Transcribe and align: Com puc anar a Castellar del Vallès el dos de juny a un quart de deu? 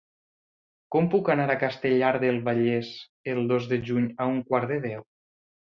Com 0.95 1.09
puc 1.15 1.29
anar 1.33 1.45
a 1.55 1.57
Castellar 1.65 2.11
del 2.25 2.41
Vallès 2.49 2.91
el 3.35 3.45
dos 3.53 3.73
de 3.75 3.81
juny 3.91 4.13
a 4.27 4.33
un 4.35 4.45
quart 4.51 4.75
de 4.77 4.83
deu? 4.93 5.11